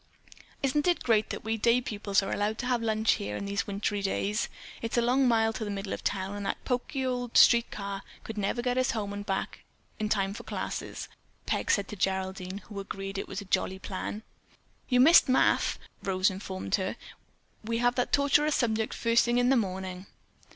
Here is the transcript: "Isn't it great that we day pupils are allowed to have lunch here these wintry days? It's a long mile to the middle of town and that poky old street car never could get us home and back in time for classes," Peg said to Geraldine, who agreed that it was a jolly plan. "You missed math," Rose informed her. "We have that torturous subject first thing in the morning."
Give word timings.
"Isn't 0.63 0.87
it 0.87 1.03
great 1.03 1.29
that 1.29 1.43
we 1.43 1.57
day 1.57 1.79
pupils 1.79 2.23
are 2.23 2.31
allowed 2.31 2.57
to 2.57 2.65
have 2.65 2.81
lunch 2.81 3.11
here 3.11 3.39
these 3.39 3.67
wintry 3.67 4.01
days? 4.01 4.49
It's 4.81 4.97
a 4.97 5.01
long 5.03 5.27
mile 5.27 5.53
to 5.53 5.63
the 5.63 5.69
middle 5.69 5.93
of 5.93 6.03
town 6.03 6.35
and 6.35 6.43
that 6.43 6.65
poky 6.65 7.05
old 7.05 7.37
street 7.37 7.69
car 7.69 8.01
never 8.35 8.63
could 8.63 8.63
get 8.63 8.77
us 8.79 8.91
home 8.97 9.13
and 9.13 9.23
back 9.23 9.63
in 9.99 10.09
time 10.09 10.33
for 10.33 10.41
classes," 10.41 11.07
Peg 11.45 11.69
said 11.69 11.87
to 11.89 11.95
Geraldine, 11.95 12.63
who 12.65 12.79
agreed 12.79 13.17
that 13.17 13.21
it 13.21 13.27
was 13.27 13.41
a 13.41 13.45
jolly 13.45 13.77
plan. 13.77 14.23
"You 14.89 14.99
missed 14.99 15.29
math," 15.29 15.77
Rose 16.01 16.31
informed 16.31 16.73
her. 16.77 16.95
"We 17.63 17.77
have 17.77 17.93
that 17.93 18.11
torturous 18.11 18.55
subject 18.55 18.95
first 18.95 19.23
thing 19.23 19.37
in 19.37 19.49
the 19.49 19.55
morning." 19.55 20.07